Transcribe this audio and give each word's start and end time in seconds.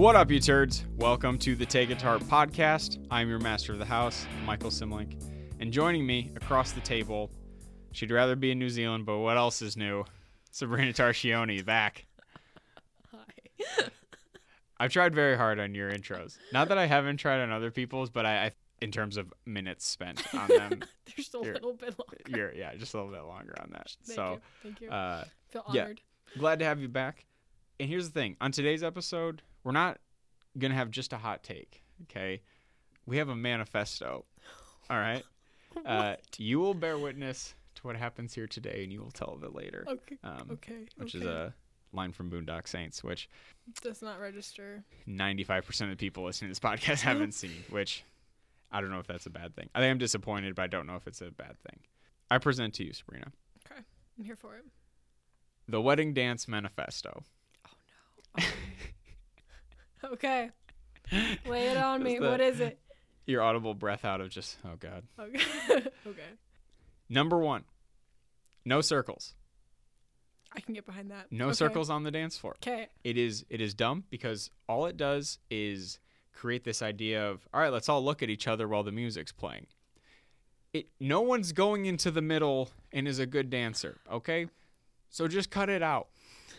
What 0.00 0.16
up, 0.16 0.30
you 0.30 0.40
turds? 0.40 0.86
Welcome 0.96 1.36
to 1.40 1.54
the 1.54 1.66
Take 1.66 1.90
Heart 2.00 2.22
podcast. 2.22 3.06
I'm 3.10 3.28
your 3.28 3.38
master 3.38 3.74
of 3.74 3.78
the 3.78 3.84
house, 3.84 4.26
Michael 4.46 4.70
Simlink. 4.70 5.22
And 5.60 5.70
joining 5.70 6.06
me 6.06 6.30
across 6.36 6.72
the 6.72 6.80
table, 6.80 7.30
she'd 7.92 8.10
rather 8.10 8.34
be 8.34 8.50
in 8.50 8.58
New 8.58 8.70
Zealand, 8.70 9.04
but 9.04 9.18
what 9.18 9.36
else 9.36 9.60
is 9.60 9.76
new? 9.76 10.06
Sabrina 10.52 10.94
Tarchioni 10.94 11.62
back. 11.62 12.06
Hi. 13.12 13.88
I've 14.78 14.90
tried 14.90 15.14
very 15.14 15.36
hard 15.36 15.60
on 15.60 15.74
your 15.74 15.92
intros. 15.92 16.38
Not 16.50 16.68
that 16.68 16.78
I 16.78 16.86
haven't 16.86 17.18
tried 17.18 17.42
on 17.42 17.52
other 17.52 17.70
people's, 17.70 18.08
but 18.08 18.24
I, 18.24 18.46
I 18.46 18.52
in 18.80 18.92
terms 18.92 19.18
of 19.18 19.30
minutes 19.44 19.84
spent 19.84 20.22
on 20.34 20.48
them, 20.56 20.80
There's 21.14 21.34
a 21.34 21.40
little 21.40 21.74
bit 21.74 21.94
longer. 21.98 22.16
you're 22.26 22.54
yeah, 22.54 22.74
just 22.74 22.94
a 22.94 22.96
little 22.96 23.12
bit 23.12 23.24
longer 23.24 23.54
on 23.60 23.68
that. 23.72 23.94
Thank 24.06 24.16
so 24.16 24.32
you. 24.32 24.40
Thank 24.62 24.80
you. 24.80 24.88
uh, 24.88 25.24
Feel 25.50 25.64
yeah. 25.74 25.82
honored. 25.82 26.00
glad 26.38 26.58
to 26.60 26.64
have 26.64 26.80
you 26.80 26.88
back. 26.88 27.26
And 27.80 27.88
here's 27.88 28.08
the 28.10 28.12
thing: 28.20 28.36
on 28.40 28.52
today's 28.52 28.82
episode, 28.84 29.42
we're 29.64 29.72
not 29.72 29.98
gonna 30.58 30.74
have 30.74 30.90
just 30.90 31.12
a 31.12 31.16
hot 31.18 31.42
take. 31.42 31.82
Okay, 32.02 32.42
we 33.06 33.16
have 33.16 33.28
a 33.28 33.36
manifesto. 33.36 34.24
All 34.88 34.98
right. 34.98 35.24
Uh, 35.86 36.16
you 36.36 36.58
will 36.58 36.74
bear 36.74 36.98
witness 36.98 37.54
to 37.76 37.82
what 37.86 37.94
happens 37.94 38.34
here 38.34 38.48
today, 38.48 38.80
and 38.82 38.92
you 38.92 39.00
will 39.00 39.12
tell 39.12 39.28
of 39.34 39.44
it 39.44 39.54
later. 39.54 39.84
okay. 39.88 40.16
Um, 40.24 40.48
Okay. 40.54 40.84
which 40.96 41.14
okay. 41.14 41.24
is 41.24 41.30
a 41.30 41.54
line 41.92 42.10
from 42.10 42.28
Boondock 42.28 42.66
Saints, 42.66 43.04
which 43.04 43.28
does 43.80 44.02
not 44.02 44.18
register. 44.18 44.82
95% 45.08 45.82
of 45.82 45.90
the 45.90 45.94
people 45.96 46.24
listening 46.24 46.48
to 46.48 46.50
this 46.50 46.58
podcast 46.58 47.02
haven't 47.02 47.34
seen. 47.34 47.52
Which 47.70 48.02
I 48.72 48.80
don't 48.80 48.90
know 48.90 48.98
if 48.98 49.06
that's 49.06 49.26
a 49.26 49.30
bad 49.30 49.54
thing. 49.54 49.70
I 49.72 49.78
think 49.78 49.92
I'm 49.92 49.98
disappointed, 49.98 50.56
but 50.56 50.62
I 50.62 50.66
don't 50.66 50.88
know 50.88 50.96
if 50.96 51.06
it's 51.06 51.20
a 51.20 51.30
bad 51.30 51.56
thing. 51.60 51.78
I 52.28 52.38
present 52.38 52.74
to 52.74 52.84
you, 52.84 52.92
Sabrina, 52.92 53.30
Okay. 53.64 53.80
I'm 54.18 54.24
here 54.24 54.34
for 54.36 54.56
it. 54.56 54.64
the 55.68 55.80
Wedding 55.80 56.12
Dance 56.14 56.48
Manifesto. 56.48 57.22
Okay. 60.04 60.50
Lay 61.46 61.66
it 61.68 61.76
on 61.76 62.02
me. 62.02 62.18
The- 62.18 62.28
What 62.30 62.40
is 62.40 62.60
it? 62.60 62.78
Your 63.26 63.42
audible 63.42 63.74
breath 63.74 64.04
out 64.04 64.20
of 64.20 64.30
just, 64.30 64.56
oh 64.64 64.76
God. 64.78 65.04
Okay. 65.18 65.40
okay. 66.06 66.30
Number 67.08 67.38
one, 67.38 67.64
no 68.64 68.80
circles. 68.80 69.34
I 70.52 70.60
can 70.60 70.74
get 70.74 70.86
behind 70.86 71.10
that. 71.10 71.30
No 71.30 71.46
Okay. 71.46 71.54
circles 71.54 71.90
on 71.90 72.02
the 72.02 72.10
dance 72.10 72.36
floor. 72.38 72.56
Okay. 72.56 72.88
It 73.04 73.16
is 73.16 73.44
it 73.50 73.60
is 73.60 73.74
dumb 73.74 74.04
because 74.10 74.50
all 74.68 74.86
it 74.86 74.96
does 74.96 75.38
is 75.50 75.98
create 76.32 76.64
this 76.64 76.82
idea 76.82 77.28
of 77.28 77.46
all 77.54 77.60
right, 77.60 77.72
let's 77.72 77.88
all 77.88 78.02
look 78.04 78.22
at 78.22 78.30
each 78.30 78.48
other 78.48 78.66
while 78.66 78.82
the 78.82 78.90
music's 78.92 79.32
playing. 79.32 79.66
It 80.72 80.88
no 80.98 81.20
one's 81.20 81.52
going 81.52 81.86
into 81.86 82.10
the 82.10 82.22
middle 82.22 82.70
and 82.90 83.06
is 83.06 83.18
a 83.20 83.26
good 83.26 83.50
dancer, 83.50 83.98
okay? 84.10 84.48
So 85.08 85.28
just 85.28 85.50
cut 85.50 85.68
it 85.68 85.82
out. 85.82 86.08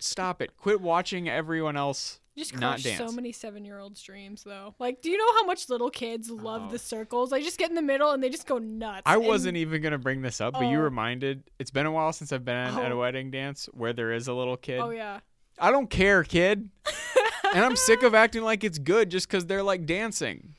Stop 0.03 0.41
it. 0.41 0.55
Quit 0.57 0.81
watching 0.81 1.29
everyone 1.29 1.77
else 1.77 2.19
You 2.35 2.43
just 2.43 2.57
not 2.59 2.81
dance. 2.81 2.97
so 2.97 3.11
many 3.11 3.31
seven-year-olds' 3.31 4.01
dreams, 4.01 4.43
though. 4.43 4.73
Like, 4.79 5.01
do 5.01 5.09
you 5.11 5.17
know 5.17 5.31
how 5.33 5.45
much 5.45 5.69
little 5.69 5.89
kids 5.89 6.29
love 6.29 6.63
Oh. 6.67 6.71
the 6.71 6.79
circles? 6.79 7.29
They 7.29 7.43
just 7.43 7.57
get 7.57 7.69
in 7.69 7.75
the 7.75 7.81
middle 7.81 8.11
and 8.11 8.23
they 8.23 8.29
just 8.29 8.47
go 8.47 8.57
nuts. 8.57 9.03
I 9.05 9.15
and- 9.15 9.25
wasn't 9.27 9.57
even 9.57 9.81
gonna 9.81 9.97
bring 9.99 10.21
this 10.21 10.41
up, 10.41 10.53
but 10.53 10.63
you 10.67 10.79
Oh. 10.79 10.83
reminded. 10.83 11.43
It's 11.59 11.71
been 11.71 11.85
a 11.85 11.91
while 11.91 12.13
since 12.13 12.31
I've 12.31 12.43
been 12.45 12.55
at 12.55 12.91
a 12.91 12.95
Oh. 12.95 12.99
wedding 12.99 13.31
dance 13.31 13.67
where 13.73 13.93
there 13.93 14.11
is 14.11 14.27
a 14.27 14.33
little 14.33 14.57
kid. 14.57 14.79
Oh 14.79 14.89
yeah. 14.89 15.19
I 15.59 15.69
don't 15.71 15.89
care, 15.89 16.23
kid. 16.23 16.69
and 17.53 17.63
I'm 17.63 17.75
sick 17.75 18.01
of 18.03 18.15
acting 18.15 18.41
like 18.43 18.63
it's 18.63 18.79
good 18.79 19.11
just 19.11 19.27
because 19.27 19.45
they're 19.45 19.61
like 19.63 19.85
dancing. 19.85 20.55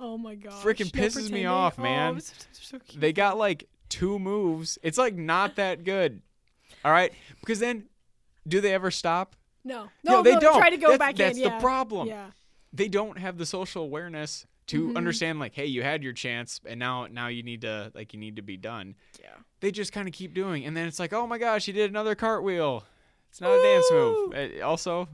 Oh 0.00 0.18
my 0.18 0.34
god. 0.34 0.54
Frickin' 0.64 0.90
pisses 0.90 1.30
me 1.30 1.44
off, 1.46 1.78
oh, 1.78 1.82
man. 1.82 2.20
so. 2.20 2.78
They 2.96 3.12
got 3.12 3.38
like 3.38 3.68
two 3.88 4.18
moves. 4.18 4.76
It's 4.82 4.98
like 4.98 5.14
not 5.14 5.54
that 5.56 5.84
good. 5.84 6.22
All 6.84 6.90
right, 6.90 7.12
because 7.38 7.60
then, 7.60 7.84
do 8.46 8.60
they 8.60 8.72
ever 8.74 8.90
stop? 8.90 9.36
No. 9.64 9.84
No, 10.02 10.12
No, 10.16 10.22
they 10.22 10.34
no, 10.34 10.40
don't. 10.40 10.58
Try 10.58 10.70
to 10.70 10.76
go 10.76 10.88
that's, 10.88 10.98
back 10.98 11.16
That's 11.16 11.36
in. 11.38 11.44
the 11.44 11.50
yeah. 11.50 11.60
problem. 11.60 12.08
Yeah. 12.08 12.30
They 12.72 12.88
don't 12.88 13.18
have 13.18 13.38
the 13.38 13.46
social 13.46 13.82
awareness 13.84 14.46
to 14.68 14.88
Mhm. 14.88 14.96
understand 14.96 15.38
like, 15.38 15.54
hey, 15.54 15.66
you 15.66 15.82
had 15.82 16.02
your 16.02 16.12
chance, 16.12 16.60
and 16.64 16.78
now 16.80 17.06
now 17.06 17.26
you 17.28 17.42
need 17.42 17.60
to 17.62 17.92
like 17.94 18.12
you 18.14 18.18
need 18.20 18.36
to 18.36 18.42
be 18.42 18.56
done. 18.56 18.94
Yeah. 19.20 19.34
They 19.60 19.70
just 19.70 19.92
kind 19.92 20.08
of 20.08 20.14
keep 20.14 20.34
doing, 20.34 20.64
and 20.64 20.76
then 20.76 20.88
it's 20.88 20.98
like, 20.98 21.12
oh 21.12 21.26
my 21.26 21.38
gosh, 21.38 21.66
he 21.66 21.72
did 21.72 21.90
another 21.90 22.14
cartwheel. 22.14 22.84
It's 23.30 23.40
not 23.40 23.50
a 23.52 23.62
dance 23.62 23.86
move. 23.90 24.34
Uh, 24.34 24.64
also, 24.66 25.08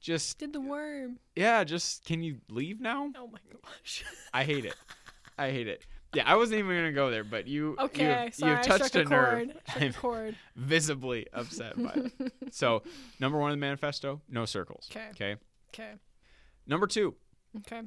just 0.00 0.38
Did 0.38 0.52
the 0.52 0.60
worm. 0.60 1.18
yeah, 1.34 1.64
just 1.64 2.04
can 2.04 2.22
you 2.22 2.38
leave 2.50 2.80
now? 2.80 3.10
Oh 3.16 3.26
my 3.28 3.38
gosh. 3.52 4.04
I 4.32 4.44
hate 4.44 4.64
it. 4.64 4.74
I 5.38 5.50
hate 5.50 5.68
it. 5.68 5.84
Yeah, 6.16 6.22
I 6.26 6.36
wasn't 6.36 6.60
even 6.60 6.74
gonna 6.76 6.92
go 6.92 7.10
there, 7.10 7.24
but 7.24 7.46
you 7.46 7.76
Okay, 7.78 8.24
you've, 8.26 8.34
sorry, 8.34 8.50
you've 8.52 8.58
I 8.60 8.62
touched 8.62 8.96
a 8.96 9.00
a 9.00 9.04
nerve. 9.04 9.10
chord. 9.10 9.56
Struck 9.68 10.04
a 10.04 10.16
I'm 10.28 10.36
visibly 10.56 11.26
upset 11.32 11.76
by 11.82 11.92
it. 11.92 12.32
So, 12.52 12.82
number 13.20 13.38
one 13.38 13.52
in 13.52 13.58
the 13.60 13.66
manifesto, 13.66 14.22
no 14.28 14.46
circles. 14.46 14.86
'Kay. 14.90 15.08
Okay. 15.10 15.36
Okay. 15.74 15.92
Number 16.66 16.86
two, 16.86 17.16
Okay. 17.58 17.82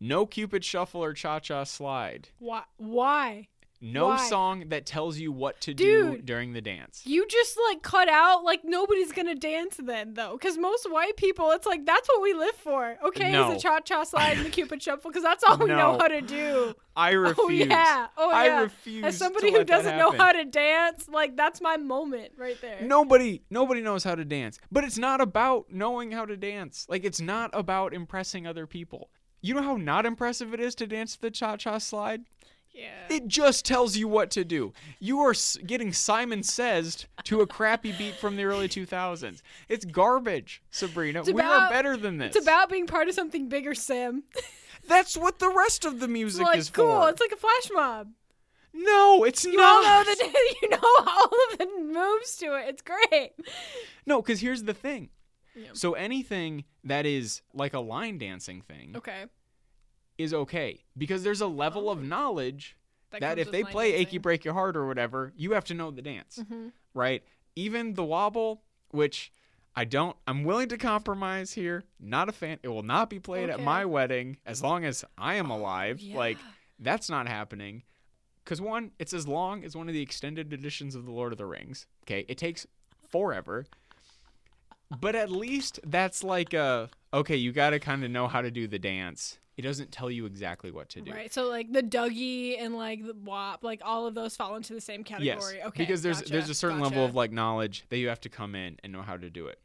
no 0.00 0.24
Cupid 0.24 0.64
shuffle 0.64 1.04
or 1.04 1.12
cha 1.12 1.38
cha 1.40 1.64
slide. 1.64 2.28
Why? 2.38 2.62
Why? 2.78 3.48
No 3.82 4.08
Why? 4.08 4.28
song 4.28 4.64
that 4.68 4.84
tells 4.84 5.18
you 5.18 5.32
what 5.32 5.60
to 5.62 5.72
do 5.72 6.18
during 6.22 6.52
the 6.52 6.60
dance. 6.60 7.02
You 7.06 7.26
just 7.26 7.58
like 7.68 7.82
cut 7.82 8.08
out 8.10 8.44
like 8.44 8.60
nobody's 8.62 9.10
gonna 9.12 9.34
dance 9.34 9.76
then 9.82 10.14
though, 10.14 10.32
because 10.38 10.58
most 10.58 10.90
white 10.90 11.16
people, 11.16 11.50
it's 11.52 11.66
like 11.66 11.86
that's 11.86 12.08
what 12.08 12.20
we 12.20 12.34
live 12.34 12.54
for. 12.56 12.96
Okay, 13.06 13.32
No. 13.32 13.48
is 13.48 13.54
the 13.54 13.60
cha 13.60 13.80
cha 13.80 14.04
slide 14.04 14.36
and 14.36 14.44
the 14.44 14.50
cupid 14.58 14.82
shuffle, 14.82 15.10
because 15.10 15.22
that's 15.22 15.42
all 15.44 15.56
we 15.56 15.66
know 15.66 15.96
how 15.98 16.08
to 16.08 16.20
do. 16.20 16.74
I 16.94 17.12
refuse. 17.12 17.38
Oh 17.38 17.48
yeah. 17.48 18.06
Oh 18.18 18.30
I 18.30 18.44
yeah. 18.46 18.60
refuse. 18.60 19.04
As 19.04 19.16
somebody 19.16 19.50
who 19.50 19.64
doesn't 19.64 19.96
know 19.96 20.10
how 20.10 20.32
to 20.32 20.44
dance, 20.44 21.08
like 21.08 21.36
that's 21.36 21.62
my 21.62 21.78
moment 21.78 22.32
right 22.36 22.60
there. 22.60 22.82
Nobody, 22.82 23.42
nobody 23.48 23.80
knows 23.80 24.04
how 24.04 24.14
to 24.14 24.24
dance. 24.26 24.58
But 24.70 24.84
it's 24.84 24.98
not 24.98 25.22
about 25.22 25.72
knowing 25.72 26.10
how 26.10 26.26
to 26.26 26.36
dance. 26.36 26.84
Like 26.88 27.04
it's 27.04 27.20
not 27.20 27.50
about 27.54 27.94
impressing 27.94 28.46
other 28.46 28.66
people. 28.66 29.08
You 29.40 29.54
know 29.54 29.62
how 29.62 29.76
not 29.76 30.04
impressive 30.04 30.52
it 30.52 30.60
is 30.60 30.74
to 30.74 30.86
dance 30.86 31.16
the 31.16 31.30
cha-cha 31.30 31.78
slide? 31.78 32.24
Yeah. 32.72 32.88
It 33.08 33.26
just 33.26 33.64
tells 33.64 33.96
you 33.96 34.06
what 34.08 34.30
to 34.32 34.44
do. 34.44 34.72
You 35.00 35.18
are 35.20 35.34
getting 35.66 35.92
Simon 35.92 36.42
Says 36.42 37.06
to 37.24 37.40
a 37.40 37.46
crappy 37.46 37.92
beat 37.92 38.14
from 38.14 38.36
the 38.36 38.44
early 38.44 38.68
2000s. 38.68 39.42
It's 39.68 39.84
garbage, 39.84 40.62
Sabrina. 40.70 41.20
It's 41.20 41.32
we 41.32 41.42
are 41.42 41.68
better 41.68 41.96
than 41.96 42.18
this. 42.18 42.36
It's 42.36 42.44
about 42.46 42.70
being 42.70 42.86
part 42.86 43.08
of 43.08 43.14
something 43.14 43.48
bigger, 43.48 43.74
Sim. 43.74 44.22
That's 44.88 45.16
what 45.16 45.38
the 45.40 45.50
rest 45.50 45.84
of 45.84 46.00
the 46.00 46.08
music 46.08 46.44
like 46.46 46.58
is 46.58 46.70
cool. 46.70 46.86
for. 46.86 46.98
Cool. 47.00 47.06
It's 47.08 47.20
like 47.20 47.32
a 47.32 47.36
flash 47.36 47.70
mob. 47.72 48.08
no, 48.72 49.24
it's 49.24 49.44
You 49.44 49.56
not. 49.56 49.84
all 49.84 50.04
know 50.04 50.14
the 50.14 50.24
you 50.62 50.68
know 50.70 50.78
all 50.82 51.30
of 51.52 51.58
the 51.58 51.66
moves 51.92 52.36
to 52.36 52.54
it. 52.54 52.68
It's 52.68 52.82
great. 52.82 53.32
No, 54.06 54.22
because 54.22 54.40
here's 54.40 54.62
the 54.62 54.74
thing. 54.74 55.10
Yeah. 55.56 55.70
So 55.72 55.94
anything 55.94 56.64
that 56.84 57.04
is 57.04 57.42
like 57.52 57.74
a 57.74 57.80
line 57.80 58.18
dancing 58.18 58.62
thing 58.62 58.94
Okay. 58.96 59.24
Is 60.20 60.32
okay 60.34 60.84
because 60.96 61.22
there's 61.22 61.40
a 61.40 61.46
level 61.46 61.88
Oh. 61.88 61.92
of 61.92 62.02
knowledge 62.02 62.76
that, 63.10 63.20
comes 63.20 63.38
if 63.40 63.50
they 63.50 63.64
play 63.64 63.94
"Achy. 63.94 64.18
Break 64.18 64.44
Your 64.44 64.54
Heart" 64.54 64.76
or 64.76 64.86
whatever, 64.86 65.32
you 65.36 65.52
have 65.52 65.64
to 65.64 65.74
know 65.74 65.90
the 65.90 66.02
dance, 66.02 66.38
Mhm. 66.42 66.72
right? 66.94 67.24
Even 67.56 67.94
the 67.94 68.04
wobble, 68.04 68.62
which 68.90 69.32
I 69.74 69.84
don't, 69.84 70.16
I'm 70.26 70.44
willing 70.44 70.68
to 70.68 70.78
compromise 70.78 71.52
here. 71.52 71.84
Not 71.98 72.28
a 72.28 72.32
fan. 72.32 72.58
It 72.62 72.68
will 72.68 72.82
not 72.82 73.08
be 73.10 73.18
played 73.20 73.50
at 73.50 73.60
my 73.60 73.84
wedding 73.84 74.36
as 74.44 74.62
long 74.62 74.84
as 74.84 75.04
I 75.18 75.34
am 75.34 75.48
alive. 75.50 76.00
Like 76.02 76.38
Yeah. 76.38 76.44
that's 76.78 77.08
not 77.10 77.26
happening. 77.28 77.82
Because 78.44 78.60
one, 78.60 78.92
it's 78.98 79.12
as 79.12 79.28
long 79.28 79.64
as 79.64 79.76
one 79.76 79.86
of 79.88 79.94
the 79.94 80.02
extended 80.02 80.52
editions 80.52 80.94
of 80.94 81.04
The 81.04 81.12
Lord 81.12 81.30
of 81.32 81.38
the 81.38 81.46
Rings. 81.46 81.86
Okay, 82.04 82.24
it 82.28 82.36
takes 82.38 82.66
forever. 83.08 83.66
But 85.00 85.14
at 85.14 85.30
least 85.30 85.78
that's 85.84 86.24
like 86.24 86.52
a 86.52 86.90
okay. 87.14 87.36
You 87.36 87.52
got 87.52 87.70
to 87.70 87.78
kind 87.78 88.02
of 88.04 88.10
know 88.10 88.26
how 88.28 88.40
to 88.42 88.50
do 88.50 88.66
the 88.66 88.78
dance. 88.78 89.38
It 89.60 89.64
doesn't 89.64 89.92
tell 89.92 90.10
you 90.10 90.24
exactly 90.24 90.70
what 90.70 90.88
to 90.90 91.02
do. 91.02 91.12
Right. 91.12 91.30
So 91.30 91.46
like 91.46 91.70
the 91.70 91.82
Dougie 91.82 92.56
and 92.58 92.74
like 92.74 93.04
the 93.06 93.12
WAP, 93.12 93.62
like 93.62 93.82
all 93.84 94.06
of 94.06 94.14
those 94.14 94.34
fall 94.34 94.56
into 94.56 94.72
the 94.72 94.80
same 94.80 95.04
category. 95.04 95.56
Yes, 95.58 95.66
Okay. 95.66 95.82
because 95.82 96.00
there's 96.00 96.20
gotcha, 96.22 96.32
there's 96.32 96.48
a 96.48 96.54
certain 96.54 96.80
level 96.80 97.04
of 97.04 97.14
like 97.14 97.30
knowledge 97.30 97.84
that 97.90 97.98
you 97.98 98.08
have 98.08 98.20
to 98.22 98.30
come 98.30 98.54
in 98.54 98.78
and 98.82 98.90
know 98.90 99.02
how 99.02 99.18
to 99.18 99.28
do 99.28 99.48
it. 99.48 99.60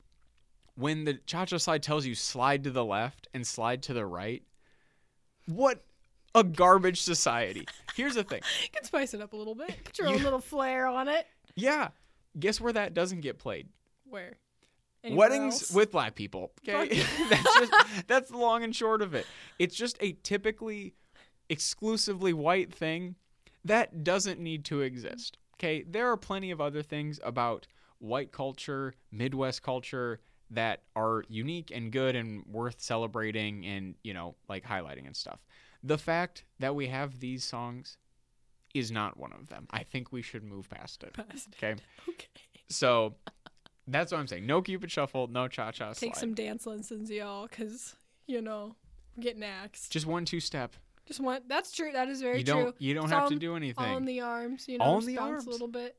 When 0.76 1.06
the 1.06 1.14
cha-cha 1.14 1.56
slide 1.60 1.82
tells 1.82 2.06
you 2.06 2.14
slide 2.14 2.66
to 2.66 2.72
the 2.72 2.84
left 2.84 3.30
and 3.34 3.48
slide 3.48 3.84
to 3.84 3.94
the 3.94 4.06
right, 4.06 4.44
what 5.48 5.86
a 6.34 6.44
garbage 6.44 7.02
society. 7.02 7.66
Here's 7.96 8.16
the 8.16 8.24
thing. 8.26 8.42
you 8.64 8.70
can 8.74 8.84
spice 8.84 9.14
it 9.14 9.22
up 9.22 9.32
a 9.32 9.38
little 9.38 9.56
bit. 9.56 9.74
Put 9.86 9.98
your 9.98 10.10
You- 10.10 10.16
own 10.16 10.24
little 10.24 10.42
flair 10.42 10.88
on 10.88 11.08
it. 11.08 11.26
Yeah, 11.56 11.88
guess 12.38 12.60
where 12.60 12.74
that 12.74 12.94
doesn't 12.94 13.22
get 13.22 13.40
played? 13.40 13.70
Where? 14.04 14.34
Anywhere 15.06 15.30
Weddings 15.30 15.62
else? 15.62 15.72
with 15.72 15.92
black 15.92 16.16
people. 16.16 16.52
Okay, 16.68 17.02
that's 17.30 17.60
just 17.60 18.08
that's 18.08 18.30
the 18.32 18.38
long 18.38 18.64
and 18.64 18.76
short 18.76 19.02
of 19.02 19.14
it. 19.14 19.28
It's 19.60 19.76
just 19.76 19.98
a 20.02 20.14
typically 20.24 20.96
exclusively 21.50 22.34
white 22.34 22.74
thing 22.74 23.16
that 23.64 24.04
doesn't 24.04 24.40
need 24.40 24.66
to 24.66 24.82
exist. 24.82 25.38
Okay, 25.56 25.84
there 25.88 26.10
are 26.12 26.18
plenty 26.18 26.52
of 26.52 26.60
other 26.60 26.82
things 26.82 27.20
about 27.24 27.68
white 28.00 28.32
culture, 28.32 28.94
Midwest 29.12 29.62
culture 29.64 30.20
that 30.52 30.82
are 30.96 31.24
unique 31.28 31.72
and 31.74 31.92
good 31.92 32.16
and 32.16 32.44
worth 32.46 32.82
celebrating 32.82 33.66
and 33.66 33.96
you 34.04 34.14
know 34.14 34.36
like 34.50 34.64
highlighting 34.66 35.06
and 35.06 35.16
stuff. 35.16 35.40
The 35.84 35.98
fact 35.98 36.46
that 36.60 36.74
we 36.76 36.88
have 36.88 37.20
these 37.20 37.44
songs 37.44 37.98
is 38.74 38.92
not 38.92 39.18
one 39.18 39.32
of 39.34 39.48
them. 39.48 39.68
I 39.72 39.84
think 39.84 40.12
we 40.12 40.22
should 40.22 40.44
move 40.44 40.70
past 40.70 41.04
it. 41.04 41.14
Past. 41.14 41.50
Okay. 41.58 41.76
Okay. 42.10 42.28
So 42.70 43.16
That's 43.88 44.12
what 44.12 44.20
I'm 44.20 44.28
saying. 44.28 44.46
No 44.46 44.62
Cupid 44.62 44.92
Shuffle, 44.92 45.28
no 45.28 45.48
Cha 45.48 45.72
Cha 45.72 45.94
Slide. 45.94 46.08
Take 46.08 46.16
some 46.16 46.34
dance 46.34 46.66
lessons, 46.66 47.10
y'all, 47.10 47.48
because 47.48 47.96
you 48.28 48.42
know, 48.42 48.76
I'm 49.16 49.22
getting 49.24 49.44
axed. 49.44 49.92
Just 49.92 50.06
one 50.06 50.26
two 50.26 50.40
step. 50.40 50.74
Just 51.06 51.20
one. 51.20 51.42
That's 51.48 51.72
true. 51.72 51.92
That 51.92 52.08
is 52.10 52.22
very 52.22 52.40
you 52.40 52.44
true. 52.44 52.54
don't 52.64 52.76
you 52.82 52.94
don't 52.96 53.10
have 53.10 53.24
all 53.24 53.30
to 53.30 53.36
do 53.36 53.52
All 53.52 53.58
anything. 53.58 53.94
in 53.98 54.06
the 54.06 54.22
arms, 54.22 54.66
you 54.68 54.78
know, 54.80 54.86
All 54.86 54.98
in 55.00 55.06
the 55.06 55.18
arms. 55.20 55.46
a 55.46 55.50
little 55.50 55.68
bit. 55.68 55.96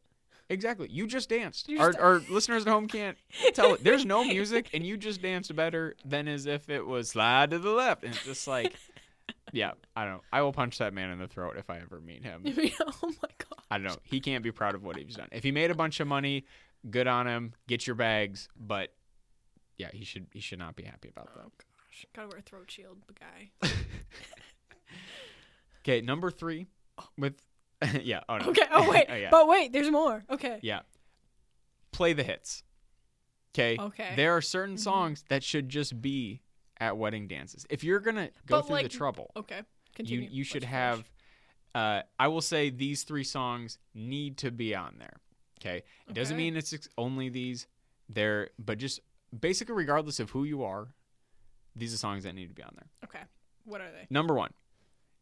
Exactly. 0.49 0.88
You 0.91 1.06
just 1.09 1.29
danced. 1.29 1.69
You 1.69 1.81
our, 1.81 1.88
just- 1.88 1.99
our 2.00 2.19
listeners 2.31 2.67
at 2.67 2.73
home 2.73 2.87
can't 2.88 3.17
tell 3.55 3.75
it. 3.75 3.83
There's 3.85 4.05
no 4.05 4.25
music, 4.25 4.71
and 4.75 4.85
you 4.85 4.97
just 4.97 5.21
danced 5.23 5.55
better 5.56 5.97
than 6.05 6.29
as 6.29 6.47
if 6.47 6.69
it 6.71 6.85
was 6.87 7.11
slide 7.11 7.50
to 7.50 7.59
the 7.59 7.71
left. 7.71 8.05
And 8.05 8.15
it's 8.15 8.25
just 8.25 8.47
like, 8.47 8.75
yeah, 9.53 9.73
I 9.97 10.05
don't 10.05 10.15
know. 10.15 10.21
I 10.33 10.43
will 10.43 10.53
punch 10.53 10.79
that 10.79 10.94
man 10.94 11.11
in 11.11 11.19
the 11.19 11.27
throat 11.27 11.56
if 11.56 11.69
I 11.69 11.79
ever 11.79 12.00
meet 12.00 12.23
him. 12.23 12.43
oh 12.81 12.93
my 13.03 13.29
god. 13.38 13.65
I 13.71 13.79
don't 13.79 13.88
know. 13.88 13.97
He 14.05 14.21
can't 14.21 14.44
be 14.44 14.53
proud 14.53 14.77
of 14.77 14.85
what 14.85 14.97
he's 14.97 15.17
done. 15.17 15.29
If 15.33 15.43
he 15.43 15.50
made 15.50 15.73
a 15.73 15.75
bunch 15.75 15.99
of 15.99 16.06
money, 16.06 16.44
good 16.91 17.06
on 17.06 17.27
him. 17.27 17.53
Get 17.69 17.87
your 17.87 17.97
bags, 17.97 18.49
but 18.56 18.94
yeah, 19.79 19.88
he 19.93 20.05
should 20.05 20.27
he 20.33 20.41
should 20.41 20.59
not 20.59 20.77
be 20.77 20.85
happy 20.85 21.09
about 21.09 21.35
that. 21.35 21.43
Oh 21.47 21.53
gosh, 21.59 22.06
gotta 22.15 22.29
wear 22.29 22.38
a 22.38 22.43
throat 22.43 22.71
shield, 22.71 22.99
the 23.06 23.15
guy. 23.15 23.50
Okay, 25.81 26.00
number 26.00 26.31
three 26.33 26.67
with 27.17 27.35
yeah. 28.03 28.21
Oh 28.29 28.38
no. 28.38 28.47
Okay. 28.47 28.65
Oh 28.73 28.91
wait. 28.91 29.06
oh, 29.09 29.15
yeah. 29.15 29.29
But 29.31 29.47
wait, 29.47 29.73
there's 29.73 29.91
more. 29.91 30.25
Okay. 30.29 30.59
Yeah. 30.62 30.81
Play 31.93 32.12
the 32.12 32.25
hits. 32.25 32.65
Okay. 33.55 33.77
Okay. 33.79 34.15
There 34.17 34.37
are 34.37 34.41
certain 34.43 34.75
Mhm. 34.77 34.81
songs 34.81 35.25
that 35.29 35.44
should 35.44 35.69
just 35.69 36.03
be 36.03 36.43
at 36.81 36.97
wedding 36.97 37.29
dances. 37.29 37.67
If 37.71 37.85
you're 37.85 38.00
gonna 38.00 38.31
go 38.47 38.61
But, 38.62 38.67
through 38.67 38.83
the 38.83 38.88
trouble, 38.88 39.31
Okay. 39.37 39.59
you 39.59 39.65
Continue. 39.94 40.29
you 40.31 40.43
should 40.44 40.62
Let's 40.62 40.73
have. 40.73 41.11
Uh, 41.75 42.03
I 42.19 42.29
will 42.29 42.41
say 42.41 42.71
these 42.71 43.05
three 43.05 43.23
songs 43.25 43.79
need 43.94 44.38
to 44.38 44.50
be 44.50 44.75
on 44.75 44.97
there. 44.99 45.21
Okay. 45.66 45.82
It 46.08 46.14
doesn't 46.14 46.36
mean 46.36 46.56
it's 46.56 46.74
only 46.96 47.28
these. 47.28 47.66
There, 48.08 48.50
but 48.58 48.78
just 48.78 49.00
basically, 49.36 49.74
regardless 49.74 50.20
of 50.20 50.30
who 50.30 50.44
you 50.44 50.62
are, 50.62 50.88
these 51.74 51.92
are 51.92 51.96
songs 51.96 52.22
that 52.22 52.34
need 52.36 52.48
to 52.48 52.54
be 52.54 52.62
on 52.62 52.70
there. 52.76 52.88
Okay. 53.04 53.24
What 53.64 53.80
are 53.80 53.90
they? 53.90 54.06
Number 54.10 54.34
one, 54.34 54.52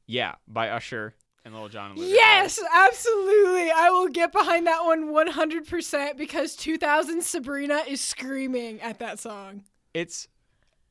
"Yeah" 0.07 0.35
by 0.47 0.69
Usher 0.69 1.15
and 1.47 1.55
Lil 1.55 1.69
Jon. 1.71 1.93
And 1.93 2.01
Luda. 2.01 2.11
Yes, 2.11 2.61
absolutely. 2.75 3.71
I 3.71 3.89
will 3.91 4.09
get 4.09 4.33
behind 4.33 4.67
that 4.67 4.85
one 4.85 5.09
100% 5.13 6.17
because 6.19 6.57
2000 6.57 7.23
Sabrina 7.23 7.83
is 7.89 8.01
screaming 8.03 8.81
at 8.83 8.99
that 8.99 9.19
song. 9.19 9.65
it's 9.95 10.29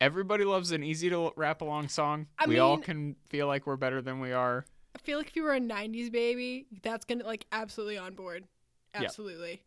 everybody 0.02 0.44
loves 0.44 0.72
an 0.72 0.84
easy 0.84 1.10
to 1.10 1.32
rap 1.36 1.62
along 1.62 1.90
song. 1.90 2.28
I 2.40 2.48
we 2.48 2.60
all 2.60 2.78
can 2.78 3.16
feel 3.30 3.48
like 3.48 3.68
we're 3.68 3.78
better 3.78 4.02
than 4.02 4.20
we 4.20 4.32
are. 4.32 4.66
I 4.96 5.00
feel 5.00 5.18
like 5.18 5.28
if 5.28 5.36
you 5.36 5.44
were 5.44 5.54
a 5.54 5.60
90s 5.60 6.12
baby, 6.12 6.68
that's 6.82 7.06
going 7.06 7.20
to 7.20 7.26
like 7.26 7.46
absolutely 7.52 7.98
on 7.98 8.14
board. 8.16 8.46
Yeah. 8.94 9.04
Absolutely. 9.04 9.62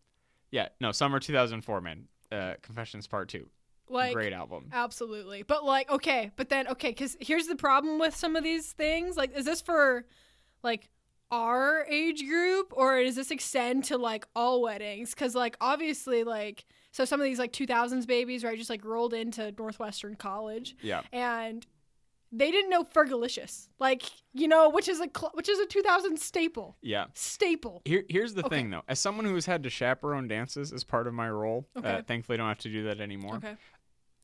Yeah, 0.50 0.69
no, 0.81 0.93
summer 0.93 1.19
2004, 1.20 1.81
man. 1.81 2.05
Uh, 2.31 2.55
Confessions 2.62 3.06
Part 3.06 3.28
Two, 3.28 3.46
Like 3.88 4.14
great 4.14 4.32
album. 4.32 4.70
Absolutely. 4.73 5.43
But 5.43 5.64
like, 5.64 5.90
okay, 5.90 6.31
but 6.37 6.49
then 6.49 6.67
okay, 6.69 6.93
cuz 6.93 7.17
here's 7.20 7.46
the 7.46 7.56
problem 7.56 7.99
with 7.99 8.14
some 8.17 8.37
of 8.37 8.43
these 8.43 8.73
things. 8.73 9.17
Like 9.17 9.37
is 9.37 9.44
this 9.44 9.61
for 9.61 10.06
like 10.62 10.90
our 11.31 11.84
age 11.88 12.25
group 12.26 12.73
or 12.76 13.02
does 13.02 13.17
this 13.17 13.31
extend 13.31 13.84
to 13.84 13.99
like 13.99 14.26
all 14.34 14.62
weddings? 14.62 15.14
Cuz 15.14 15.34
like 15.34 15.56
obviously 15.61 16.25
like 16.25 16.64
so 16.90 17.05
some 17.05 17.20
of 17.20 17.25
these 17.25 17.38
like 17.38 17.52
2000s 17.52 18.06
babies 18.06 18.43
right 18.43 18.56
just 18.58 18.70
like 18.70 18.84
rolled 18.84 19.14
into 19.14 19.52
Northwestern 19.58 20.17
College 20.17 20.76
Yeah, 20.81 21.02
and 21.12 21.67
they 22.32 22.50
didn't 22.50 22.70
know 22.70 22.82
Fergalicious. 22.84 23.69
Like, 23.78 24.02
you 24.34 24.49
know, 24.49 24.69
which 24.69 24.88
is 24.88 25.00
a 25.00 25.08
cl- 25.17 25.31
which 25.34 25.49
is 25.49 25.58
a 25.58 25.67
2000 25.67 26.19
staple. 26.19 26.76
yeah. 26.82 27.06
Staple. 27.14 27.82
Here, 27.84 28.05
here's 28.08 28.34
the 28.34 28.44
Okay. 28.44 28.56
thing, 28.56 28.70
though. 28.70 28.82
As 28.88 28.99
someone 28.99 29.25
who's 29.26 29.46
had 29.46 29.62
to 29.62 29.70
chaperone 29.70 30.28
dances 30.28 30.73
as 30.73 30.84
part 30.84 31.06
of 31.06 31.14
my 31.14 31.31
role, 31.31 31.69
uh, 31.76 32.02
thankfully 32.02 32.34
I 32.34 32.38
don't 32.38 32.49
have 32.49 32.58
to 32.58 32.69
do 32.70 32.84
that 32.84 33.00
anymore. 33.00 33.37
Okay. 33.37 33.56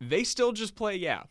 They 0.01 0.25
still 0.25 0.53
just 0.53 0.75
play 0.75 0.97
yeah. 0.97 1.25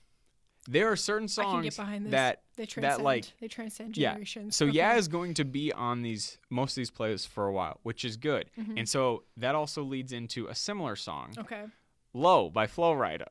There 0.67 0.91
are 0.91 0.95
certain 0.95 1.27
songs 1.27 1.63
get 1.63 1.75
behind 1.75 2.05
this. 2.05 2.11
that 2.11 2.43
they 2.55 2.67
transcend 2.67 3.03
like- 3.03 3.25
they 3.39 3.47
transcend 3.47 3.97
Yeah. 3.97 4.11
generations. 4.11 4.55
so 4.55 4.67
Okay. 4.67 4.77
yeah 4.77 4.95
is 4.95 5.07
going 5.07 5.33
to 5.33 5.43
be 5.43 5.73
on 5.73 6.03
these 6.03 6.37
most 6.51 6.73
of 6.73 6.75
these 6.75 6.91
playlists 6.91 7.27
for 7.27 7.47
a 7.47 7.51
while, 7.51 7.79
which 7.83 8.05
is 8.05 8.15
good. 8.15 8.49
Mhm. 8.57 8.77
And 8.77 8.87
so 8.87 9.23
that 9.37 9.55
also 9.55 9.81
leads 9.83 10.13
into 10.13 10.47
a 10.47 10.53
similar 10.55 10.95
song, 10.95 11.33
Okay. 11.37 11.65
"Low" 12.13 12.49
by 12.51 12.67
Flo 12.67 12.93
Rida. 12.93 13.27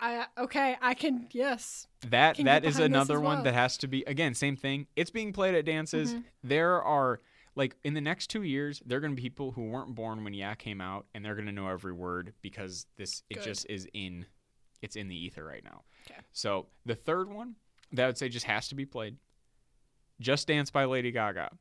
I 0.00 0.26
okay, 0.38 0.76
I 0.82 0.94
can 0.94 1.28
yes. 1.30 1.86
That 2.08 2.36
Can 2.36 2.46
that 2.46 2.64
is 2.64 2.78
another 2.78 3.16
as 3.16 3.20
one 3.22 3.44
that 3.44 3.54
has 3.54 3.78
to 3.78 3.86
be 3.88 4.02
again 4.06 4.34
same 4.34 4.56
thing. 4.56 4.86
It's 4.96 5.10
being 5.10 5.32
played 5.32 5.54
at 5.54 5.64
dances. 5.64 6.14
Mhm. 6.14 6.24
There 6.42 6.82
are 6.82 7.20
like 7.54 7.76
in 7.84 7.94
the 7.94 8.00
next 8.00 8.28
two 8.28 8.42
years, 8.42 8.82
there 8.84 8.98
are 8.98 9.00
going 9.00 9.12
to 9.12 9.16
be 9.16 9.22
people 9.22 9.52
who 9.52 9.68
weren't 9.68 9.94
born 9.94 10.24
when 10.24 10.34
Yeah 10.34 10.54
came 10.56 10.80
out, 10.80 11.06
and 11.14 11.24
they're 11.24 11.36
going 11.36 11.46
to 11.46 11.52
know 11.52 11.68
every 11.68 11.92
word 11.92 12.34
because 12.42 12.86
this 12.96 13.22
it 13.30 13.34
Good. 13.34 13.44
just 13.44 13.66
is 13.70 13.86
in 13.94 14.26
it's 14.82 14.96
in 14.96 15.08
the 15.08 15.16
ether 15.16 15.44
right 15.44 15.62
now. 15.64 15.84
'Kay. 16.06 16.16
So 16.32 16.66
the 16.84 16.96
third 16.96 17.28
one 17.30 17.54
that 17.92 18.04
I 18.04 18.06
would 18.08 18.18
say 18.18 18.28
just 18.28 18.46
has 18.46 18.68
to 18.68 18.74
be 18.74 18.84
played. 18.84 19.16
Just 20.20 20.48
Dance 20.48 20.70
by 20.70 20.84
Lady 20.84 21.12
Gaga. 21.12 21.56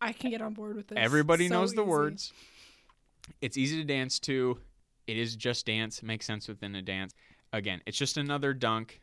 I 0.00 0.12
can 0.14 0.30
get 0.30 0.40
on 0.40 0.54
board 0.54 0.76
with 0.76 0.88
this. 0.88 0.96
Everybody 0.98 1.48
So 1.48 1.54
knows 1.54 1.74
the 1.74 1.82
easy. 1.82 1.90
words. 1.90 2.32
It's 3.42 3.56
easy 3.58 3.76
to 3.76 3.84
dance 3.84 4.18
to. 4.20 4.58
It 5.06 5.16
is 5.16 5.36
just 5.36 5.66
dance. 5.66 6.02
Makes 6.02 6.26
sense 6.26 6.48
within 6.48 6.74
a 6.74 6.82
dance. 6.82 7.14
Again, 7.52 7.80
it's 7.86 7.98
just 7.98 8.16
another 8.16 8.54
dunk 8.54 9.00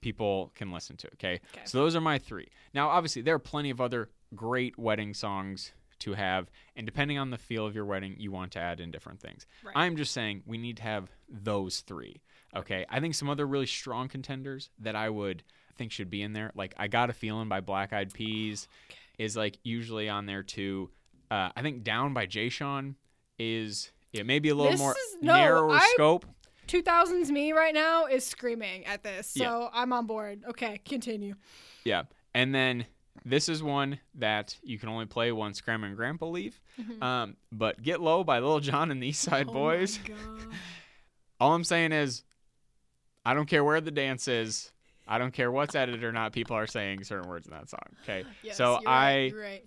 people 0.00 0.52
can 0.54 0.70
listen 0.70 0.96
to. 0.98 1.08
Okay. 1.14 1.40
Okay. 1.52 1.62
So 1.64 1.78
those 1.78 1.96
are 1.96 2.00
my 2.00 2.18
three. 2.18 2.48
Now, 2.74 2.88
obviously, 2.88 3.22
there 3.22 3.34
are 3.34 3.40
plenty 3.40 3.70
of 3.70 3.80
other 3.80 4.10
great 4.34 4.78
wedding 4.78 5.14
songs 5.14 5.72
to 6.00 6.14
have. 6.14 6.50
And 6.76 6.86
depending 6.86 7.18
on 7.18 7.30
the 7.30 7.38
feel 7.38 7.66
of 7.66 7.74
your 7.74 7.84
wedding, 7.84 8.16
you 8.18 8.30
want 8.30 8.52
to 8.52 8.60
add 8.60 8.80
in 8.80 8.90
different 8.90 9.20
things. 9.20 9.46
Right. 9.64 9.72
I'm 9.74 9.96
just 9.96 10.12
saying 10.12 10.42
we 10.46 10.58
need 10.58 10.76
to 10.78 10.82
have 10.82 11.10
those 11.28 11.80
three. 11.80 12.20
Okay. 12.54 12.84
I 12.88 13.00
think 13.00 13.14
some 13.14 13.30
other 13.30 13.46
really 13.46 13.66
strong 13.66 14.08
contenders 14.08 14.70
that 14.78 14.94
I 14.94 15.10
would 15.10 15.42
think 15.76 15.92
should 15.92 16.10
be 16.10 16.22
in 16.22 16.32
there, 16.32 16.52
like 16.54 16.74
I 16.76 16.88
Got 16.88 17.10
a 17.10 17.12
Feeling 17.12 17.48
by 17.48 17.60
Black 17.60 17.92
Eyed 17.92 18.12
Peas, 18.12 18.68
is 19.18 19.36
like 19.36 19.58
usually 19.62 20.08
on 20.08 20.26
there 20.26 20.42
too. 20.42 20.90
Uh, 21.30 21.50
I 21.56 21.62
think 21.62 21.82
Down 21.82 22.14
by 22.14 22.26
Jay 22.26 22.48
Sean 22.48 22.96
is 23.38 23.90
it 24.12 24.26
may 24.26 24.38
be 24.38 24.48
a 24.50 24.54
little 24.54 24.72
This 24.72 24.80
more 24.80 24.92
is- 24.92 25.16
no, 25.22 25.34
narrower 25.34 25.72
I- 25.72 25.92
scope. 25.94 26.26
2000s 26.68 27.30
me 27.30 27.52
right 27.52 27.72
now 27.74 28.06
is 28.06 28.26
screaming 28.26 28.84
at 28.86 29.02
this. 29.04 29.28
So 29.28 29.42
Yeah. 29.44 29.68
I'm 29.72 29.92
on 29.92 30.06
board. 30.06 30.42
Okay, 30.48 30.80
continue. 30.84 31.36
Yeah. 31.84 32.04
And 32.34 32.52
then 32.54 32.86
this 33.24 33.48
is 33.48 33.62
one 33.62 34.00
that 34.16 34.56
you 34.64 34.76
can 34.78 34.88
only 34.88 35.06
play 35.06 35.30
once 35.30 35.60
Grandma 35.60 35.86
and 35.86 35.96
Grandpa 35.96 36.26
leave. 36.26 36.60
Mhm. 36.80 37.00
Um, 37.02 37.36
but 37.52 37.80
Get 37.82 38.00
Low 38.00 38.24
by 38.24 38.40
Lil 38.40 38.58
Jon 38.60 38.90
and 38.90 39.00
the 39.02 39.06
East 39.08 39.22
Side 39.22 39.46
Oh 39.48 39.52
Boys. 39.52 40.00
All 41.40 41.52
I'm 41.54 41.64
saying 41.64 41.92
is, 41.92 42.24
I 43.24 43.34
don't 43.34 43.46
care 43.46 43.62
where 43.64 43.80
the 43.80 43.90
dance 43.90 44.26
is. 44.28 44.72
I 45.06 45.18
don't 45.18 45.32
care 45.32 45.52
what's 45.52 45.74
edited 45.74 46.02
or 46.02 46.10
not. 46.12 46.32
People 46.32 46.56
are 46.56 46.66
saying 46.66 47.04
certain 47.04 47.28
words 47.28 47.46
in 47.46 47.52
that 47.52 47.68
song. 47.68 47.80
Okay. 48.02 48.24
Yes, 48.42 48.56
so 48.56 48.80
I, 48.86 49.30
right, 49.32 49.34
right. 49.34 49.64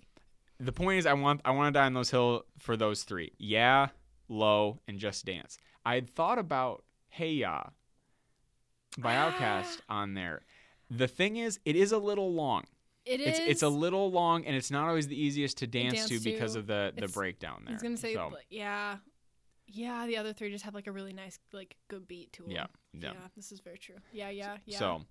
the 0.58 0.72
point 0.72 0.98
is, 0.98 1.06
I 1.06 1.14
want 1.14 1.40
I 1.44 1.52
want 1.52 1.72
to 1.72 1.78
die 1.78 1.86
on 1.86 1.94
those 1.94 2.10
hill 2.10 2.44
for 2.58 2.76
those 2.76 3.04
three. 3.04 3.32
Yeah, 3.38 3.88
low, 4.30 4.80
and 4.88 4.98
just 4.98 5.26
dance. 5.26 5.58
I 5.84 5.94
had 5.96 6.08
thought 6.08 6.38
about 6.38 6.84
Hey 7.08 7.32
Ya 7.32 7.64
by 8.98 9.16
ah. 9.16 9.30
Outkast 9.30 9.80
on 9.88 10.14
there. 10.14 10.42
The 10.90 11.08
thing 11.08 11.36
is, 11.36 11.60
it 11.64 11.76
is 11.76 11.92
a 11.92 11.98
little 11.98 12.32
long. 12.32 12.64
It 13.04 13.20
is. 13.20 13.38
It's 13.38 13.48
it's 13.48 13.62
a 13.62 13.68
little 13.68 14.10
long, 14.10 14.44
and 14.46 14.54
it's 14.56 14.70
not 14.70 14.88
always 14.88 15.08
the 15.08 15.20
easiest 15.20 15.58
to 15.58 15.66
dance, 15.66 15.94
dance 15.94 16.08
to 16.08 16.20
because 16.20 16.54
to. 16.54 16.60
of 16.60 16.66
the 16.66 16.92
the 16.94 17.04
It's- 17.04 17.12
breakdown 17.12 17.62
there. 17.64 17.72
I 17.72 17.74
was 17.74 17.82
gonna 17.82 17.96
say, 17.96 18.14
so, 18.14 18.32
yeah, 18.50 18.96
yeah. 19.66 20.06
The 20.06 20.16
other 20.16 20.32
three 20.32 20.50
just 20.50 20.64
have 20.64 20.74
like 20.74 20.86
a 20.86 20.92
really 20.92 21.12
nice, 21.12 21.38
like, 21.52 21.76
good 21.88 22.06
beat 22.06 22.32
to 22.34 22.42
them. 22.42 22.50
yeah, 22.52 22.66
yeah. 22.92 23.12
Yeah, 23.12 23.28
this 23.36 23.52
is 23.52 23.60
very 23.60 23.78
true. 23.78 23.96
Yeah, 24.12 24.30
yeah, 24.30 24.58
yeah. 24.66 24.78
So 24.78 25.02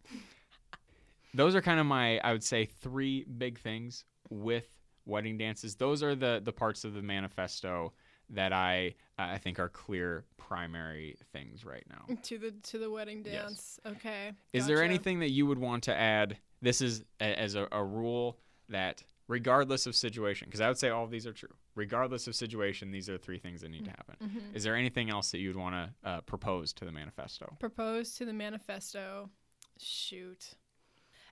those 1.33 1.55
are 1.55 1.61
kind 1.61 1.79
of 1.79 1.85
my 1.85 2.19
I 2.19 2.31
would 2.31 2.43
say 2.43 2.65
three 2.65 3.23
big 3.25 3.59
things 3.59 4.05
with 4.29 4.67
wedding 5.05 5.37
dances. 5.37 5.75
Those 5.75 6.03
are 6.03 6.15
the 6.15 6.41
the 6.43 6.53
parts 6.53 6.83
of 6.83 6.93
the 6.93 7.01
manifesto 7.01 7.93
that 8.31 8.53
I 8.53 8.95
I 9.17 9.37
think 9.37 9.59
are 9.59 9.69
clear 9.69 10.25
primary 10.37 11.15
things 11.33 11.65
right 11.65 11.83
now. 11.89 12.15
to 12.23 12.37
the 12.37 12.51
to 12.51 12.77
the 12.77 12.89
wedding 12.89 13.23
Yes. 13.25 13.43
dance. 13.43 13.79
Okay. 13.85 14.31
Is 14.53 14.67
there 14.67 14.83
anything 14.83 15.19
that 15.19 15.29
you 15.29 15.45
would 15.45 15.59
want 15.59 15.83
to 15.83 15.95
add? 15.95 16.37
This 16.61 16.81
is 16.81 17.03
a, 17.21 17.39
as 17.39 17.55
a, 17.55 17.67
a 17.71 17.83
rule 17.83 18.37
that 18.69 19.03
regardless 19.27 19.85
of 19.85 19.95
situation, 19.95 20.47
because 20.47 20.59
I 20.61 20.67
would 20.67 20.77
say 20.77 20.89
all 20.89 21.03
of 21.03 21.11
these 21.11 21.25
are 21.27 21.33
true. 21.33 21.53
Regardless 21.75 22.27
of 22.27 22.35
situation, 22.35 22.91
these 22.91 23.09
are 23.09 23.17
three 23.17 23.37
things 23.37 23.61
that 23.61 23.69
need 23.69 23.85
to 23.85 23.91
happen. 23.91 24.15
Mhm. 24.21 24.55
Is 24.55 24.63
there 24.63 24.75
anything 24.75 25.09
else 25.09 25.31
that 25.31 25.37
you'd 25.39 25.55
want 25.55 25.75
to 25.75 26.09
uh, 26.09 26.21
propose 26.21 26.73
to 26.73 26.85
the 26.85 26.91
manifesto? 26.91 27.55
propose 27.59 28.13
to 28.15 28.25
the 28.25 28.33
manifesto? 28.33 29.29
Shoot. 29.79 30.55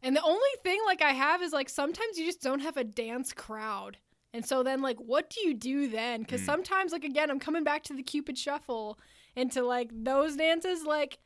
And 0.03 0.15
the 0.15 0.21
only 0.23 0.49
thing 0.63 0.79
like 0.85 1.01
I 1.01 1.11
have 1.13 1.41
is 1.41 1.51
like 1.51 1.69
sometimes 1.69 2.17
you 2.17 2.25
just 2.25 2.41
don't 2.41 2.59
have 2.59 2.77
a 2.77 2.83
dance 2.83 3.33
crowd. 3.33 3.97
And 4.33 4.45
so 4.45 4.61
then 4.63 4.81
like 4.81 4.97
what 4.97 5.29
do 5.29 5.41
you 5.47 5.53
do 5.53 5.87
then? 5.87 6.25
Cuz 6.25 6.41
Mm. 6.41 6.45
sometimes 6.45 6.91
like 6.91 7.03
again 7.03 7.29
I'm 7.31 7.39
coming 7.39 7.63
back 7.63 7.83
to 7.83 7.93
the 7.93 8.03
Cupid 8.03 8.37
shuffle 8.37 8.99
and 9.35 9.51
to 9.53 9.63
like 9.63 9.89
those 9.93 10.35
dances 10.35 10.83
like 10.83 11.19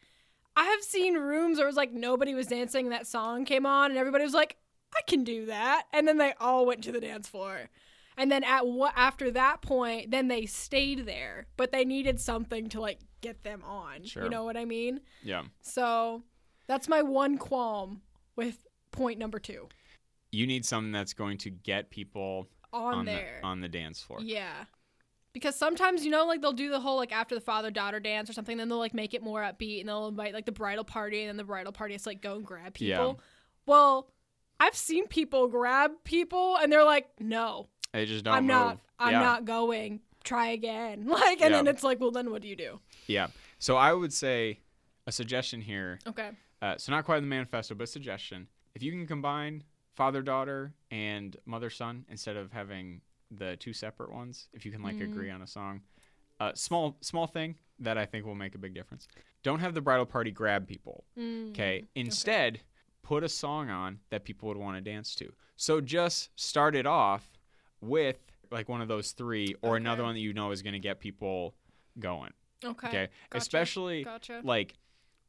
I 0.55 0.65
have 0.65 0.81
seen 0.81 1.15
rooms 1.15 1.57
where 1.57 1.65
it 1.67 1.69
was 1.69 1.77
like 1.77 1.93
nobody 1.93 2.33
was 2.33 2.47
dancing 2.47 2.85
and 2.85 2.93
that 2.93 3.07
song 3.07 3.45
came 3.45 3.65
on 3.65 3.91
and 3.91 3.97
everybody 3.97 4.23
was 4.23 4.33
like 4.33 4.57
I 4.95 5.01
can 5.07 5.23
do 5.23 5.45
that 5.45 5.83
and 5.93 6.07
then 6.07 6.17
they 6.17 6.33
all 6.39 6.65
went 6.65 6.83
to 6.83 6.91
the 6.91 6.99
dance 6.99 7.27
floor. 7.27 7.69
And 8.17 8.29
then 8.29 8.43
at 8.43 8.67
what 8.67 8.93
after 8.97 9.31
that 9.31 9.61
point, 9.61 10.11
then 10.11 10.27
they 10.27 10.45
stayed 10.45 11.05
there, 11.05 11.47
but 11.55 11.71
they 11.71 11.85
needed 11.85 12.19
something 12.19 12.67
to 12.69 12.81
like 12.81 12.99
get 13.21 13.43
them 13.43 13.63
on. 13.63 14.03
Sure. 14.03 14.23
You 14.23 14.29
know 14.29 14.43
what 14.43 14.57
I 14.57 14.65
mean? 14.65 14.99
Yeah. 15.23 15.43
So 15.61 16.23
that's 16.67 16.89
my 16.89 17.01
one 17.01 17.37
qualm 17.37 18.01
with 18.35 18.67
point 18.91 19.17
number 19.17 19.39
two 19.39 19.69
You 20.33 20.45
need 20.45 20.65
something 20.65 20.91
that's 20.91 21.13
going 21.13 21.37
to 21.39 21.49
get 21.49 21.89
people 21.89 22.49
on, 22.73 22.93
on 22.99 23.05
there. 23.05 23.39
the 23.41 23.47
on 23.47 23.61
the 23.61 23.69
dance 23.69 24.01
floor. 24.01 24.19
Yeah. 24.21 24.51
Because 25.33 25.55
sometimes, 25.55 26.03
you 26.03 26.11
know, 26.11 26.25
like 26.25 26.41
they'll 26.41 26.51
do 26.51 26.69
the 26.69 26.79
whole 26.79 26.97
like 26.97 27.13
after 27.13 27.35
the 27.35 27.41
father 27.41 27.71
daughter 27.71 27.99
dance 28.01 28.29
or 28.29 28.33
something, 28.33 28.57
then 28.57 28.67
they'll 28.67 28.77
like 28.79 28.93
make 28.93 29.13
it 29.13 29.23
more 29.23 29.41
upbeat 29.41 29.79
and 29.79 29.87
they'll 29.87 30.07
invite 30.07 30.33
like 30.33 30.45
the 30.45 30.51
bridal 30.51 30.83
party 30.83 31.21
and 31.21 31.29
then 31.29 31.37
the 31.37 31.43
bridal 31.45 31.71
party 31.71 31.95
is 31.95 32.05
like 32.05 32.21
go 32.21 32.35
and 32.35 32.45
grab 32.45 32.75
Yeah. 32.77 32.97
people. 32.97 33.19
Well, 33.65 34.09
I've 34.59 34.75
seen 34.75 35.07
people 35.07 35.47
grab 35.47 35.91
people 36.03 36.57
and 36.57 36.71
they're 36.71 36.83
like, 36.83 37.07
no, 37.19 37.67
They 37.93 38.05
just 38.05 38.25
don't 38.25 38.33
I'm 38.33 38.43
move. 38.43 38.49
not, 38.49 38.79
I'm 38.99 39.13
yeah. 39.13 39.19
not 39.21 39.45
going. 39.45 40.01
Try 40.23 40.49
again. 40.49 41.05
Like, 41.07 41.41
and 41.41 41.53
then 41.53 41.65
it's 41.65 41.83
like, 41.83 41.99
well, 41.99 42.11
then 42.11 42.29
what 42.29 42.41
do 42.41 42.47
you 42.47 42.55
do? 42.55 42.79
Yeah. 43.07 43.27
So 43.57 43.75
I 43.77 43.93
would 43.93 44.11
say 44.13 44.59
a 45.07 45.11
suggestion 45.11 45.61
here. 45.61 45.99
Okay. 46.05 46.29
Uh, 46.61 46.75
so 46.77 46.91
not 46.91 47.05
quite 47.05 47.21
the 47.21 47.25
manifesto, 47.25 47.73
but 47.73 47.85
a 47.85 47.87
suggestion. 47.87 48.47
If 48.75 48.83
you 48.83 48.91
can 48.91 49.07
combine 49.07 49.63
father 49.95 50.21
daughter 50.21 50.73
and 50.89 51.35
mother 51.45 51.69
son 51.69 52.05
instead 52.09 52.35
of 52.37 52.51
having 52.51 53.01
the 53.29 53.55
two 53.57 53.73
separate 53.73 54.11
ones, 54.11 54.47
if 54.53 54.65
you 54.65 54.71
can 54.71 54.81
like 54.81 54.97
Mm. 54.97 55.05
agree 55.05 55.29
on 55.29 55.41
a 55.41 55.47
song, 55.47 55.81
uh, 56.39 56.53
small 56.53 56.97
small 57.01 57.27
thing 57.27 57.55
that 57.79 57.97
I 57.97 58.05
think 58.05 58.25
will 58.25 58.35
make 58.35 58.55
a 58.55 58.57
big 58.57 58.73
difference. 58.73 59.07
Don't 59.43 59.59
have 59.59 59.73
the 59.73 59.81
bridal 59.81 60.05
party 60.05 60.31
grab 60.31 60.67
people. 60.67 61.05
Mm, 61.17 61.49
Okay. 61.51 61.85
Instead, 61.95 62.61
put 63.03 63.23
a 63.23 63.29
song 63.29 63.69
on 63.69 63.99
that 64.09 64.23
people 64.23 64.47
would 64.49 64.57
want 64.57 64.77
to 64.77 64.81
dance 64.81 65.15
to. 65.15 65.33
So 65.55 65.81
just 65.81 66.29
start 66.39 66.75
it 66.75 66.85
off 66.85 67.39
with 67.79 68.19
like 68.51 68.67
one 68.69 68.81
of 68.81 68.87
those 68.87 69.11
three 69.13 69.55
or 69.61 69.77
another 69.77 70.03
one 70.03 70.13
that 70.13 70.19
you 70.19 70.33
know 70.33 70.51
is 70.51 70.61
going 70.61 70.73
to 70.73 70.79
get 70.79 70.99
people 70.99 71.55
going. 71.99 72.31
Okay. 72.63 72.87
Okay. 72.87 73.07
Gotcha. 73.29 73.37
Especially 73.37 74.03
Gotcha. 74.03 74.41
like 74.43 74.75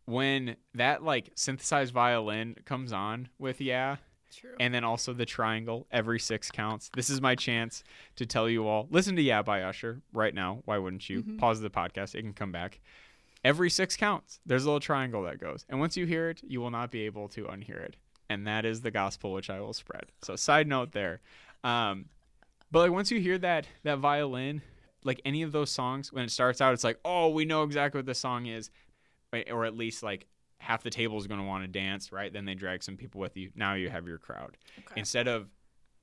when 0.07 0.57
that 0.75 1.03
like 1.03 1.31
synthesized 1.37 1.93
violin 1.95 2.57
comes 2.65 2.93
on 2.93 3.29
with 3.39 3.61
yeah 3.61 3.97
True. 4.35 4.55
and 4.61 4.73
then 4.75 4.85
also 4.85 5.13
the 5.13 5.27
triangle 5.27 5.87
every 5.91 6.19
six 6.19 6.51
counts. 6.51 6.91
This 6.95 7.11
is 7.11 7.21
my 7.21 7.35
chance 7.35 7.85
to 8.17 8.27
tell 8.27 8.49
you 8.49 8.67
all 8.67 8.89
listen 8.91 9.15
to 9.17 9.23
yeah 9.23 9.43
by 9.43 9.63
usher 9.63 10.01
right 10.13 10.35
now. 10.35 10.63
Why 10.65 10.79
wouldn't 10.79 11.09
you? 11.09 11.23
Mhm. 11.23 11.39
pause 11.39 11.61
the 11.61 11.71
podcast 11.71 12.15
it 12.15 12.23
can 12.23 12.33
come 12.33 12.53
back. 12.53 12.81
Every 13.45 13.71
six 13.71 13.97
counts 13.97 14.41
there's 14.47 14.65
a 14.65 14.67
little 14.67 14.81
triangle 14.81 15.23
that 15.25 15.39
goes. 15.39 15.65
And 15.69 15.79
once 15.81 15.97
you 15.97 16.07
hear 16.07 16.31
it 16.31 16.41
you 16.47 16.61
will 16.61 16.71
not 16.71 16.91
be 16.91 17.03
able 17.03 17.29
to 17.31 17.45
unhear 17.45 17.81
it. 17.83 17.97
And 18.31 18.47
that 18.47 18.65
is 18.65 18.81
the 18.81 18.91
gospel 18.91 19.33
which 19.33 19.51
i 19.51 19.61
will 19.61 19.75
spread. 19.75 20.07
So 20.23 20.37
side 20.37 20.67
note 20.67 20.93
there 20.93 21.21
um 21.65 22.07
but 22.71 22.79
like 22.81 22.91
once 22.93 23.11
you 23.11 23.21
hear 23.21 23.39
that 23.39 23.67
that 23.83 23.99
violin 23.99 24.63
like 25.05 25.21
any 25.25 25.43
of 25.43 25.53
those 25.53 25.71
songs 25.71 26.13
when 26.13 26.25
it 26.25 26.31
starts 26.31 26.61
out 26.61 26.73
it's 26.73 26.85
like 26.85 26.99
oh 27.05 27.29
we 27.29 27.45
know 27.45 27.63
exactly 27.65 27.99
what 27.99 28.07
the 28.07 28.15
song 28.15 28.47
is 28.47 28.71
or 29.51 29.65
at 29.65 29.77
least 29.77 30.03
like 30.03 30.27
half 30.63 30.83
the 30.83 30.91
table 30.91 31.19
is 31.19 31.27
going 31.27 31.41
to 31.41 31.47
want 31.47 31.65
to 31.65 31.69
dance 31.69 32.13
right 32.13 32.33
then 32.33 32.45
they 32.45 32.55
drag 32.55 32.83
some 32.83 32.97
people 32.97 33.21
with 33.21 33.37
you 33.37 33.51
now 33.55 33.75
you 33.75 33.89
have 33.89 34.07
your 34.07 34.19
crowd 34.19 34.57
okay. 34.79 34.95
instead 34.97 35.29
of 35.29 35.49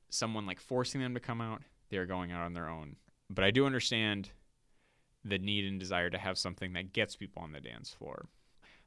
someone 0.09 0.45
like 0.45 0.59
forcing 0.59 1.01
them 1.01 1.13
to 1.13 1.19
come 1.19 1.41
out 1.41 1.61
they're 1.89 2.05
going 2.05 2.31
out 2.31 2.41
on 2.41 2.53
their 2.53 2.69
own 2.69 2.95
but 3.29 3.43
i 3.43 3.51
do 3.51 3.65
understand 3.65 4.29
the 5.25 5.37
need 5.37 5.65
and 5.65 5.79
desire 5.79 6.09
to 6.09 6.17
have 6.17 6.37
something 6.37 6.73
that 6.73 6.93
gets 6.93 7.15
people 7.15 7.41
on 7.41 7.51
the 7.51 7.59
dance 7.59 7.89
floor 7.89 8.25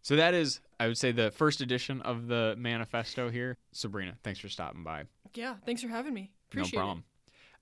so 0.02 0.16
that 0.16 0.34
is 0.34 0.60
i 0.80 0.86
would 0.86 0.98
say 0.98 1.12
the 1.12 1.30
first 1.30 1.60
edition 1.60 2.00
of 2.02 2.26
the 2.26 2.54
manifesto 2.58 3.30
here 3.30 3.56
sabrina 3.72 4.14
thanks 4.22 4.40
for 4.40 4.48
stopping 4.48 4.82
by 4.82 5.04
yeah. 5.34 5.54
Thanks 5.64 5.82
for 5.82 5.88
having 5.88 6.14
me. 6.14 6.30
Appreciate 6.50 6.74
no 6.74 6.78
problem. 6.78 7.04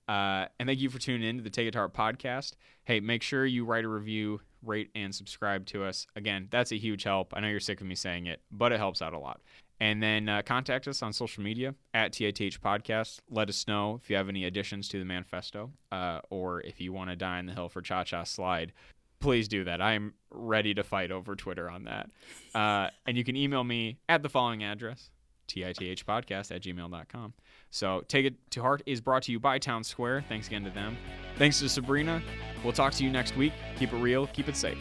Uh, 0.07 0.47
and 0.59 0.67
thank 0.67 0.79
you 0.79 0.89
for 0.89 0.99
tuning 0.99 1.27
in 1.27 1.37
to 1.37 1.43
the 1.43 1.49
Take 1.49 1.67
It 1.67 1.71
to 1.71 1.87
podcast. 1.89 2.53
Hey, 2.83 2.99
make 2.99 3.23
sure 3.23 3.45
you 3.45 3.65
write 3.65 3.85
a 3.85 3.87
review, 3.87 4.41
rate, 4.63 4.89
and 4.95 5.13
subscribe 5.13 5.65
to 5.67 5.83
us. 5.83 6.07
Again, 6.15 6.47
that's 6.49 6.71
a 6.71 6.77
huge 6.77 7.03
help. 7.03 7.33
I 7.35 7.39
know 7.39 7.47
you're 7.47 7.59
sick 7.59 7.81
of 7.81 7.87
me 7.87 7.95
saying 7.95 8.25
it, 8.25 8.41
but 8.51 8.71
it 8.71 8.77
helps 8.77 9.01
out 9.01 9.13
a 9.13 9.19
lot. 9.19 9.41
And 9.79 10.01
then 10.01 10.29
uh, 10.29 10.43
contact 10.43 10.87
us 10.87 11.01
on 11.01 11.11
social 11.11 11.41
media 11.41 11.73
at 11.93 12.13
TITH 12.13 12.61
Podcast. 12.61 13.19
Let 13.29 13.49
us 13.49 13.67
know 13.67 13.99
if 14.01 14.09
you 14.09 14.15
have 14.15 14.29
any 14.29 14.45
additions 14.45 14.87
to 14.89 14.99
the 14.99 15.05
manifesto 15.05 15.71
uh, 15.91 16.19
or 16.29 16.61
if 16.61 16.79
you 16.79 16.93
want 16.93 17.09
to 17.09 17.15
die 17.15 17.39
on 17.39 17.47
the 17.47 17.53
hill 17.53 17.67
for 17.67 17.81
Cha 17.81 18.03
Cha 18.03 18.23
Slide. 18.23 18.73
Please 19.19 19.47
do 19.47 19.63
that. 19.63 19.81
I 19.81 19.93
am 19.93 20.13
ready 20.29 20.75
to 20.75 20.83
fight 20.83 21.11
over 21.11 21.35
Twitter 21.35 21.69
on 21.69 21.85
that. 21.85 22.09
Uh, 22.53 22.89
and 23.07 23.17
you 23.17 23.23
can 23.23 23.35
email 23.35 23.63
me 23.63 23.97
at 24.07 24.21
the 24.21 24.29
following 24.29 24.63
address 24.63 25.09
tithpodcast 25.47 26.55
at 26.55 26.61
gmail.com. 26.61 27.33
So 27.71 28.03
Take 28.07 28.25
It 28.25 28.35
to 28.51 28.61
Heart 28.61 28.83
is 28.85 29.01
brought 29.01 29.23
to 29.23 29.31
you 29.31 29.39
by 29.39 29.57
Town 29.57 29.83
Square. 29.83 30.25
Thanks 30.29 30.47
again 30.47 30.63
to 30.65 30.69
them. 30.69 30.97
Thanks 31.37 31.59
to 31.59 31.69
Sabrina. 31.69 32.21
We'll 32.63 32.73
talk 32.73 32.93
to 32.93 33.03
you 33.03 33.09
next 33.09 33.35
week. 33.35 33.53
Keep 33.77 33.93
it 33.93 33.97
real, 33.97 34.27
keep 34.27 34.47
it 34.47 34.55
safe. 34.55 34.77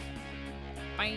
Bye. 0.99 1.16